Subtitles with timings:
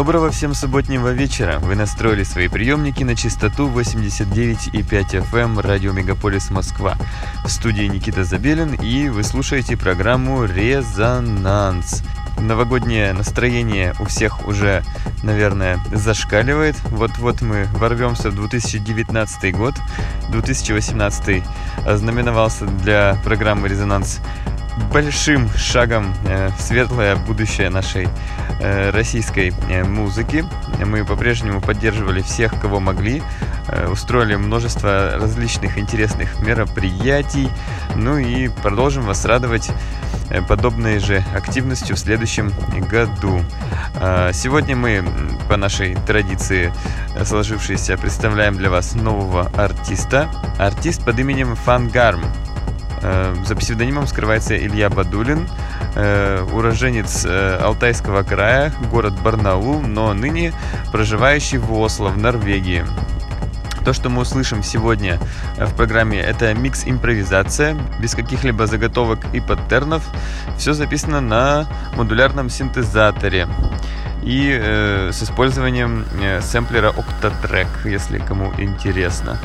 [0.00, 1.58] Доброго всем субботнего вечера!
[1.58, 6.96] Вы настроили свои приемники на частоту 89,5 FM радио Мегаполис Москва.
[7.44, 12.02] В студии Никита Забелин и вы слушаете программу «Резонанс».
[12.38, 14.82] Новогоднее настроение у всех уже,
[15.22, 16.76] наверное, зашкаливает.
[16.84, 19.74] Вот-вот мы ворвемся в 2019 год.
[20.30, 21.44] 2018
[21.86, 24.20] знаменовался для программы «Резонанс»
[24.90, 28.08] большим шагом э, в светлое будущее нашей
[28.90, 30.44] российской э, музыки.
[30.84, 33.22] Мы по-прежнему поддерживали всех, кого могли,
[33.90, 37.48] устроили множество различных интересных мероприятий,
[37.94, 39.70] ну и продолжим вас радовать
[40.48, 42.52] подобной же активностью в следующем
[42.88, 43.40] году.
[44.32, 45.04] Сегодня мы,
[45.48, 46.72] по нашей традиции
[47.24, 50.28] сложившейся, представляем для вас нового артиста.
[50.58, 52.24] Артист под именем Фангарм.
[53.02, 55.48] Э, за псевдонимом скрывается Илья Бадулин,
[55.94, 60.52] э, уроженец э, Алтайского края, город Барнаул, но ныне
[60.92, 62.84] проживающий в Осло, в Норвегии.
[63.84, 65.18] То, что мы услышим сегодня
[65.56, 70.06] в программе, это микс-импровизация, без каких-либо заготовок и паттернов.
[70.58, 73.48] Все записано на модулярном синтезаторе
[74.22, 79.38] и э, с использованием э, сэмплера Octatrack, если кому интересно.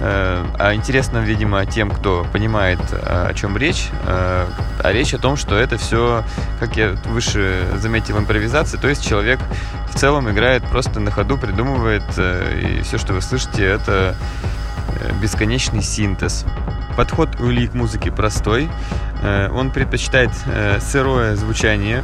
[0.00, 3.88] Э, а интересно, видимо, тем, кто понимает, э, о чем речь.
[4.06, 4.46] Э,
[4.82, 6.24] а речь о том, что это все,
[6.60, 9.38] как я выше заметил, импровизация, то есть человек
[9.92, 14.16] в целом играет просто на ходу, придумывает, э, и все, что вы слышите, это
[15.00, 16.44] э, бесконечный синтез.
[16.96, 18.68] Подход у Ильи к музыке простой.
[19.22, 20.30] Э, он предпочитает
[20.80, 22.02] сырое звучание,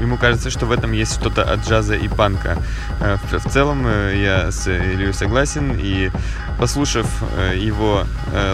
[0.00, 2.58] ему кажется, что в этом есть что-то от джаза и панка.
[3.00, 6.10] Э, в целом э, я с Ильей согласен, и
[6.58, 8.04] послушав э, его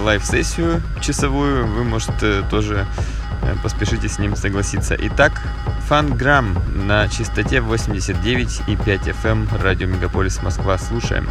[0.03, 2.13] live-сессию часовую, вы, может,
[2.51, 2.87] тоже
[3.63, 4.97] поспешите с ним согласиться.
[4.99, 5.43] Итак,
[5.89, 8.67] Фанграмм на частоте 89,5
[9.23, 10.79] FM радио Мегаполис Москва.
[10.79, 11.29] Слушаем.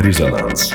[0.00, 0.74] Резонанс.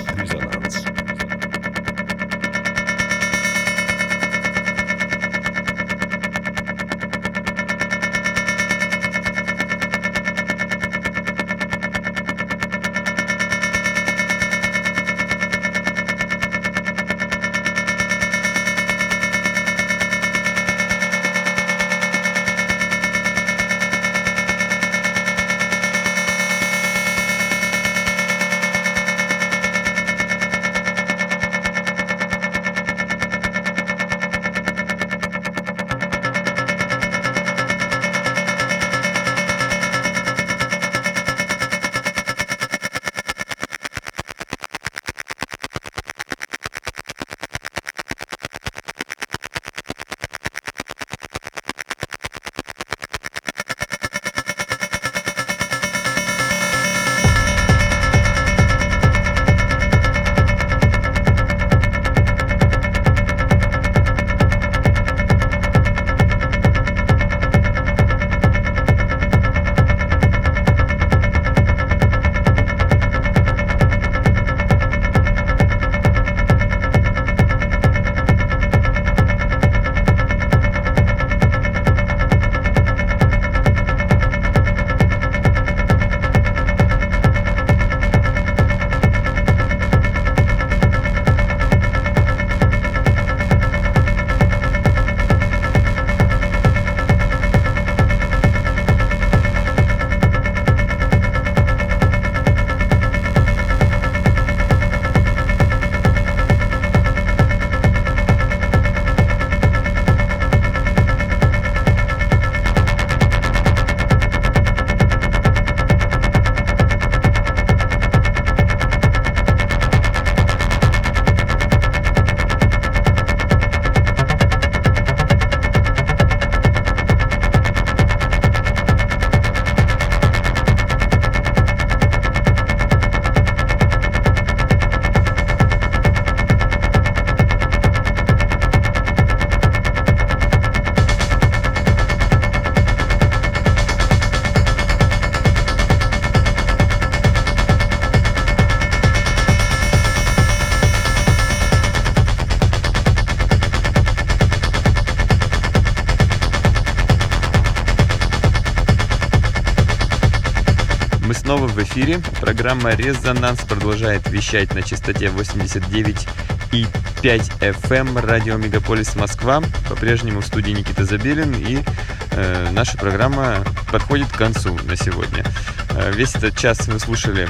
[162.64, 166.28] Программа «Резонанс» продолжает вещать на частоте 89
[166.72, 166.88] и
[167.22, 169.62] 5 FM радио Мегаполис Москва.
[169.90, 171.84] По-прежнему в студии Никита Забелин и
[172.32, 175.44] э, наша программа подходит к концу на сегодня.
[175.90, 177.50] Э, весь этот час вы слушали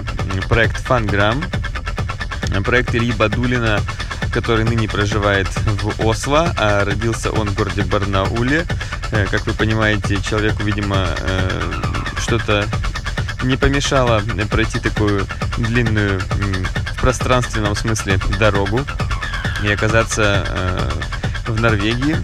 [0.49, 1.43] проект «Фанграмм»,
[2.66, 3.82] проект Ильи Бадулина,
[4.34, 8.66] который ныне проживает в Осло, а родился он в городе Барнауле.
[9.11, 11.72] Э, как вы понимаете, человеку, видимо, э,
[12.18, 12.68] что-то
[13.43, 15.27] не помешало пройти такую
[15.57, 18.81] длинную в пространственном смысле дорогу
[19.63, 20.89] и оказаться э,
[21.47, 22.15] в Норвегии,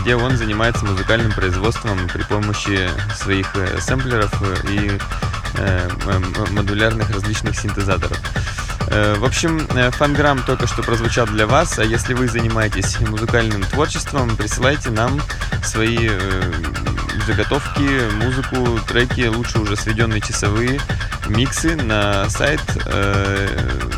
[0.00, 4.32] где он занимается музыкальным производством при помощи своих э, сэмплеров
[4.68, 4.98] и
[5.54, 5.88] э,
[6.50, 8.18] модулярных различных синтезаторов.
[8.88, 14.90] В общем, фанграмм только что прозвучал для вас, а если вы занимаетесь музыкальным творчеством, присылайте
[14.90, 15.20] нам
[15.62, 16.10] свои
[17.26, 20.80] заготовки, музыку, треки, лучше уже сведенные часовые
[21.28, 23.48] миксы на сайт, э,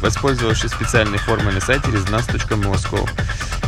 [0.01, 3.09] воспользовавшись специальной формой на сайте resonance.moscow.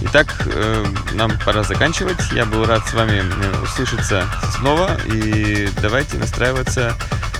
[0.02, 2.20] Итак, э, нам пора заканчивать.
[2.32, 3.22] Я был рад с вами
[3.62, 4.26] услышаться
[4.56, 4.96] снова.
[5.06, 6.94] И давайте настраиваться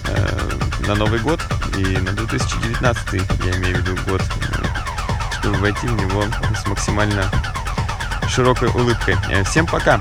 [0.09, 0.51] э,
[0.87, 1.41] на Новый год
[1.77, 4.23] и на 2019, я имею в виду год,
[5.39, 6.25] чтобы войти в него
[6.57, 7.31] с максимально
[8.29, 9.17] широкой улыбкой.
[9.45, 10.01] Всем пока!